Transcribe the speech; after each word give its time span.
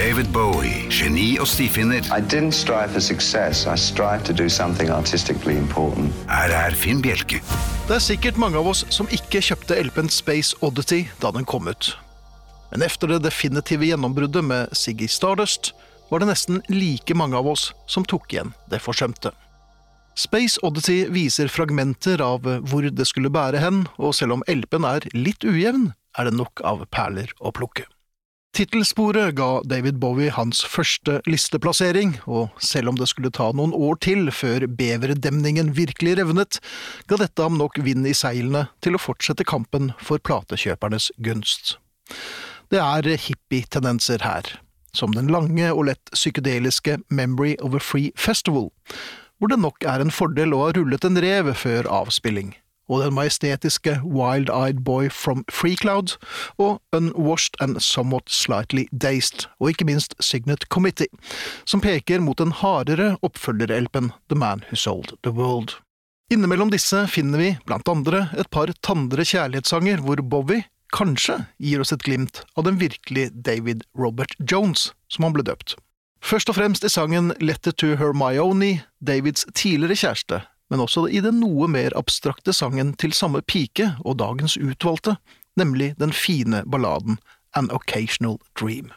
David 0.00 0.30
Bowie, 0.32 0.86
geni 0.88 1.34
og 1.36 1.44
stifinner. 1.50 2.00
I 2.08 2.22
didn't 2.24 2.56
strive 2.56 2.88
for 2.94 3.00
success. 3.04 3.66
I 3.66 3.76
strived 3.76 4.24
to 4.24 4.32
do 4.32 4.48
something 4.48 4.88
artistically 4.88 5.58
important. 5.58 6.14
Her 6.30 6.48
er 6.56 6.72
Finn 6.72 7.02
Bjelke. 7.04 7.42
Det 7.84 7.98
er 7.98 8.00
sikkert 8.00 8.40
mange 8.40 8.56
av 8.56 8.70
oss 8.70 8.80
som 8.88 9.10
ikke 9.12 9.42
kjøpte 9.44 9.76
LP-en 9.76 10.08
Space 10.08 10.56
Oddity 10.64 11.02
da 11.20 11.34
den 11.36 11.44
kom 11.44 11.68
ut. 11.68 11.90
Men 12.72 12.86
efter 12.86 13.12
det 13.12 13.20
definitive 13.26 13.90
gjennombruddet 13.90 14.46
med 14.48 14.72
Siggy 14.72 15.04
Stardust, 15.04 15.74
var 16.08 16.24
det 16.24 16.30
nesten 16.32 16.64
like 16.72 17.12
mange 17.12 17.36
av 17.36 17.52
oss 17.52 17.68
som 17.84 18.08
tok 18.08 18.32
igjen 18.32 18.56
det 18.72 18.80
forsømte. 18.80 19.36
Space 20.16 20.56
Oddity 20.64 21.10
viser 21.12 21.52
fragmenter 21.52 22.24
av 22.24 22.48
hvor 22.48 22.88
det 22.88 23.10
skulle 23.12 23.28
bære 23.28 23.60
hen, 23.60 23.84
og 24.00 24.16
selv 24.16 24.40
om 24.40 24.48
LP-en 24.48 24.88
er 24.96 25.12
litt 25.12 25.44
ujevn, 25.44 25.90
er 26.16 26.30
det 26.30 26.38
nok 26.40 26.64
av 26.64 26.88
perler 26.88 27.36
å 27.36 27.52
plukke. 27.52 27.84
Tittelsporet 28.50 29.36
ga 29.38 29.60
David 29.62 30.00
Bowie 30.02 30.32
hans 30.34 30.64
første 30.66 31.20
listeplassering, 31.30 32.16
og 32.26 32.50
selv 32.58 32.90
om 32.90 32.96
det 32.98 33.06
skulle 33.06 33.30
ta 33.30 33.52
noen 33.54 33.70
år 33.70 34.00
til 34.02 34.26
før 34.34 34.66
beverdemningen 34.66 35.70
virkelig 35.76 36.16
revnet, 36.18 36.58
ga 37.06 37.20
dette 37.20 37.46
ham 37.46 37.60
nok 37.60 37.78
vind 37.86 38.08
i 38.10 38.14
seilene 38.16 38.64
til 38.82 38.98
å 38.98 39.02
fortsette 39.02 39.46
kampen 39.46 39.92
for 40.02 40.18
platekjøpernes 40.26 41.12
gunst. 41.22 41.76
Det 42.74 42.82
er 42.82 43.06
hippie-tendenser 43.22 44.26
her, 44.26 44.50
som 44.98 45.14
den 45.14 45.30
lange 45.30 45.70
og 45.70 45.86
lett 45.92 46.10
psykedeliske 46.10 46.98
Memory 47.06 47.54
of 47.62 47.78
a 47.78 47.82
Free 47.82 48.10
Festival, 48.18 48.72
hvor 49.38 49.54
det 49.54 49.62
nok 49.62 49.86
er 49.86 50.02
en 50.02 50.10
fordel 50.10 50.58
å 50.58 50.64
ha 50.66 50.74
rullet 50.74 51.06
en 51.06 51.22
rev 51.22 51.54
før 51.54 51.86
avspilling, 52.02 52.56
og 52.90 53.04
den 53.04 53.14
majestetiske 53.14 54.00
Wild-Eyed 54.02 54.82
Boy 54.84 55.08
from 55.14 55.44
Freecloud 55.46 56.16
og 56.58 56.80
Unwashed 56.96 57.54
and 57.62 57.78
Somewhat 57.80 58.26
Slightly 58.26 58.88
Dazed, 58.90 59.46
og 59.60 59.70
ikke 59.70 59.86
minst 59.86 60.16
Signet 60.20 60.66
Committee, 60.68 61.06
som 61.64 61.80
peker 61.80 62.20
mot 62.20 62.38
den 62.42 62.52
hardere 62.52 63.14
oppfølger-LP-en 63.22 64.10
The 64.28 64.38
Man 64.38 64.66
Who 64.68 64.76
Sold 64.76 65.14
The 65.22 65.32
World. 65.32 65.78
Innimellom 66.30 66.70
disse 66.70 67.06
finner 67.10 67.38
vi, 67.38 67.54
blant 67.66 67.88
andre, 67.90 68.28
et 68.38 68.50
par 68.50 68.70
tandre 68.86 69.24
kjærlighetssanger 69.26 70.02
hvor 70.04 70.22
Bowie 70.22 70.66
kanskje 70.94 71.44
gir 71.62 71.82
oss 71.82 71.94
et 71.94 72.02
glimt 72.06 72.42
av 72.58 72.66
den 72.66 72.80
virkelige 72.82 73.30
David 73.34 73.86
Robert 73.98 74.34
Jones, 74.38 74.90
som 75.10 75.26
han 75.26 75.34
ble 75.36 75.46
døpt. 75.46 75.76
Først 76.20 76.50
og 76.52 76.58
fremst 76.58 76.84
i 76.84 76.90
sangen 76.92 77.32
Letter 77.40 77.72
to 77.72 77.94
Hermione, 77.96 78.82
Davids 79.00 79.46
tidligere 79.56 79.96
kjæreste, 79.96 80.42
men 80.70 80.80
også 80.80 81.08
i 81.10 81.20
den 81.24 81.40
noe 81.42 81.68
mer 81.68 81.94
abstrakte 81.98 82.54
sangen 82.56 82.94
til 83.00 83.14
samme 83.16 83.42
pike 83.42 83.92
og 84.04 84.20
dagens 84.22 84.56
utvalgte, 84.56 85.16
nemlig 85.58 85.92
den 85.98 86.14
fine 86.14 86.62
balladen 86.66 87.18
An 87.56 87.70
Occasional 87.74 88.38
Dream. 88.54 88.92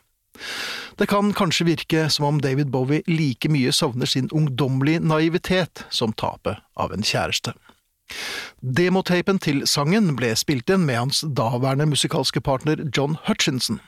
Det 0.97 1.07
kan 1.09 1.33
kanskje 1.33 1.65
virke 1.65 2.07
som 2.09 2.25
om 2.25 2.41
David 2.41 2.69
Bowie 2.73 3.01
like 3.07 3.49
mye 3.49 3.71
savner 3.73 4.09
sin 4.09 4.29
ungdommelige 4.31 5.01
naivitet 5.01 5.85
som 5.89 6.13
tapet 6.13 6.61
av 6.77 6.93
en 6.93 7.05
kjæreste. 7.05 7.53
Demotapen 8.61 9.39
til 9.41 9.63
sangen 9.67 10.13
ble 10.17 10.33
spilt 10.37 10.69
inn 10.69 10.85
med 10.85 10.99
hans 10.99 11.23
daværende 11.25 11.87
musikalske 11.89 12.41
partner 12.41 12.85
John 12.95 13.17
Hutchinson. 13.27 13.79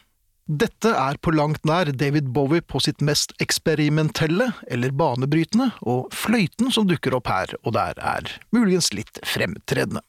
Dette 0.45 0.91
er 0.93 1.17
på 1.25 1.31
langt 1.33 1.63
nær 1.65 1.89
David 1.89 2.27
Bowie 2.29 2.61
på 2.61 2.77
sitt 2.77 2.99
mest 3.01 3.31
eksperimentelle 3.41 4.52
eller 4.69 4.91
banebrytende, 4.93 5.71
og 5.81 6.11
fløyten 6.13 6.69
som 6.69 6.85
dukker 6.85 7.15
opp 7.17 7.31
her 7.31 7.55
og 7.63 7.73
der 7.73 7.97
er 7.97 8.29
muligens 8.53 8.91
litt 8.93 9.17
fremtredende. 9.25 10.03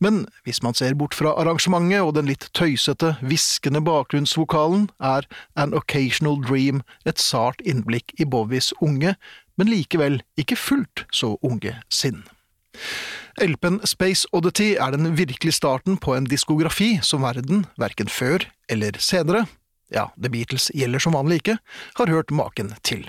Men 0.00 0.22
hvis 0.46 0.62
man 0.64 0.72
ser 0.78 0.96
bort 0.96 1.12
fra 1.18 1.34
arrangementet 1.36 2.00
og 2.00 2.14
den 2.16 2.30
litt 2.30 2.46
tøysete, 2.56 3.18
hviskende 3.20 3.82
bakgrunnsvokalen, 3.84 4.86
er 4.96 5.28
An 5.60 5.76
Occasional 5.76 6.40
Dream 6.40 6.80
et 7.04 7.20
sart 7.20 7.60
innblikk 7.60 8.14
i 8.16 8.24
Bowies 8.24 8.70
unge, 8.80 9.12
men 9.60 9.68
likevel 9.68 10.22
ikke 10.40 10.56
fullt 10.56 11.04
så 11.12 11.34
unge 11.44 11.74
sinn. 11.92 12.22
LP-en 13.40 13.82
Space 13.84 14.24
Oddity 14.32 14.72
er 14.80 14.96
den 14.96 15.18
virkelige 15.18 15.58
starten 15.58 16.00
på 16.00 16.16
en 16.16 16.30
diskografi 16.30 16.94
som 17.04 17.28
verden, 17.28 17.66
verken 17.76 18.08
før 18.08 18.48
eller 18.70 18.96
senere, 19.02 19.44
ja, 19.90 20.08
The 20.16 20.30
Beatles 20.30 20.70
gjelder 20.74 21.02
som 21.02 21.16
vanlig 21.18 21.42
ikke, 21.42 21.58
har 21.98 22.12
hørt 22.12 22.30
maken 22.30 22.74
til. 22.86 23.08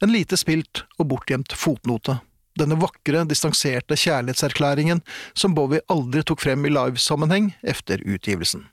En 0.00 0.12
lite 0.14 0.38
spilt 0.40 0.84
og 0.98 1.10
bortgjemt 1.10 1.52
fotnote, 1.58 2.20
denne 2.58 2.78
vakre, 2.80 3.24
distanserte 3.28 3.96
kjærlighetserklæringen 3.98 5.02
som 5.38 5.54
Bowie 5.56 5.82
aldri 5.92 6.22
tok 6.26 6.42
frem 6.44 6.66
i 6.66 6.72
livesammenheng 6.72 7.52
efter 7.62 8.02
utgivelsen. 8.06 8.66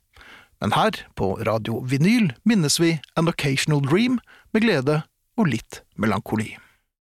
Men 0.62 0.74
her, 0.74 1.04
på 1.16 1.36
Radio 1.46 1.84
Vinyl, 1.86 2.32
minnes 2.44 2.80
vi 2.82 2.96
An 3.16 3.30
Occasional 3.30 3.84
Dream 3.86 4.18
med 4.54 4.66
glede 4.66 5.02
og 5.38 5.52
litt 5.54 5.84
melankoli. 6.02 6.56